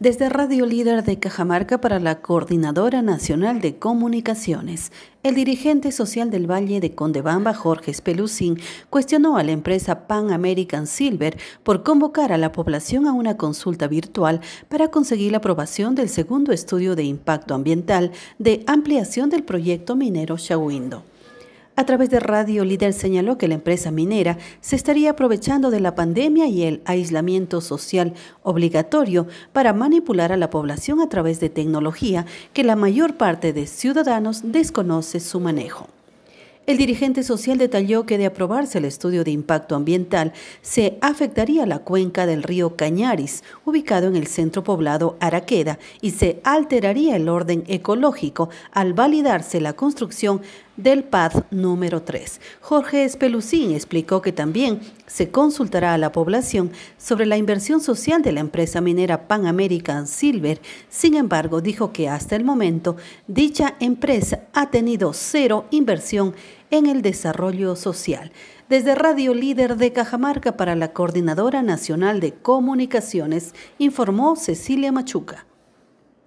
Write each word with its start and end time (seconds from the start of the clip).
Desde 0.00 0.28
Radio 0.28 0.64
Líder 0.64 1.02
de 1.02 1.18
Cajamarca 1.18 1.80
para 1.80 1.98
la 1.98 2.20
Coordinadora 2.20 3.02
Nacional 3.02 3.60
de 3.60 3.80
Comunicaciones, 3.80 4.92
el 5.24 5.34
dirigente 5.34 5.90
social 5.90 6.30
del 6.30 6.48
Valle 6.48 6.78
de 6.78 6.94
Condebamba, 6.94 7.52
Jorge 7.52 7.92
Spelucin, 7.92 8.60
cuestionó 8.90 9.38
a 9.38 9.42
la 9.42 9.50
empresa 9.50 10.06
Pan 10.06 10.30
American 10.30 10.86
Silver 10.86 11.36
por 11.64 11.82
convocar 11.82 12.30
a 12.30 12.38
la 12.38 12.52
población 12.52 13.08
a 13.08 13.12
una 13.12 13.36
consulta 13.36 13.88
virtual 13.88 14.40
para 14.68 14.86
conseguir 14.92 15.32
la 15.32 15.38
aprobación 15.38 15.96
del 15.96 16.08
segundo 16.08 16.52
estudio 16.52 16.94
de 16.94 17.02
impacto 17.02 17.54
ambiental 17.54 18.12
de 18.38 18.62
ampliación 18.68 19.30
del 19.30 19.42
proyecto 19.42 19.96
minero 19.96 20.36
Shawindo. 20.36 21.02
A 21.78 21.86
través 21.86 22.10
de 22.10 22.18
Radio 22.18 22.64
Líder 22.64 22.92
señaló 22.92 23.38
que 23.38 23.46
la 23.46 23.54
empresa 23.54 23.92
minera 23.92 24.36
se 24.60 24.74
estaría 24.74 25.10
aprovechando 25.10 25.70
de 25.70 25.78
la 25.78 25.94
pandemia 25.94 26.48
y 26.48 26.64
el 26.64 26.82
aislamiento 26.86 27.60
social 27.60 28.14
obligatorio 28.42 29.28
para 29.52 29.72
manipular 29.72 30.32
a 30.32 30.36
la 30.36 30.50
población 30.50 31.00
a 31.00 31.08
través 31.08 31.38
de 31.38 31.50
tecnología 31.50 32.26
que 32.52 32.64
la 32.64 32.74
mayor 32.74 33.16
parte 33.16 33.52
de 33.52 33.68
ciudadanos 33.68 34.50
desconoce 34.50 35.20
su 35.20 35.38
manejo. 35.38 35.86
El 36.66 36.76
dirigente 36.76 37.22
social 37.22 37.56
detalló 37.56 38.04
que 38.04 38.18
de 38.18 38.26
aprobarse 38.26 38.76
el 38.76 38.84
estudio 38.84 39.24
de 39.24 39.30
impacto 39.30 39.74
ambiental, 39.74 40.34
se 40.60 40.98
afectaría 41.00 41.64
la 41.64 41.78
cuenca 41.78 42.26
del 42.26 42.42
río 42.42 42.76
Cañaris, 42.76 43.42
ubicado 43.64 44.06
en 44.08 44.16
el 44.16 44.26
centro 44.26 44.64
poblado 44.64 45.16
Araqueda, 45.18 45.78
y 46.02 46.10
se 46.10 46.40
alteraría 46.44 47.16
el 47.16 47.30
orden 47.30 47.64
ecológico 47.68 48.50
al 48.70 48.92
validarse 48.92 49.62
la 49.62 49.72
construcción 49.72 50.42
del 50.78 51.04
PAD 51.04 51.44
número 51.50 52.02
3. 52.02 52.40
Jorge 52.62 53.04
Espelucín 53.04 53.72
explicó 53.72 54.22
que 54.22 54.32
también 54.32 54.80
se 55.06 55.30
consultará 55.30 55.92
a 55.92 55.98
la 55.98 56.12
población 56.12 56.70
sobre 56.96 57.26
la 57.26 57.36
inversión 57.36 57.80
social 57.80 58.22
de 58.22 58.32
la 58.32 58.40
empresa 58.40 58.80
minera 58.80 59.26
Pan 59.28 59.46
American 59.46 60.06
Silver. 60.06 60.60
Sin 60.88 61.14
embargo, 61.14 61.60
dijo 61.60 61.92
que 61.92 62.08
hasta 62.08 62.36
el 62.36 62.44
momento 62.44 62.96
dicha 63.26 63.74
empresa 63.80 64.44
ha 64.54 64.70
tenido 64.70 65.12
cero 65.12 65.66
inversión 65.70 66.34
en 66.70 66.86
el 66.86 67.02
desarrollo 67.02 67.74
social. 67.76 68.30
Desde 68.68 68.94
Radio 68.94 69.34
Líder 69.34 69.76
de 69.76 69.92
Cajamarca 69.92 70.56
para 70.56 70.76
la 70.76 70.92
Coordinadora 70.92 71.62
Nacional 71.62 72.20
de 72.20 72.34
Comunicaciones, 72.34 73.54
informó 73.78 74.36
Cecilia 74.36 74.92
Machuca. 74.92 75.47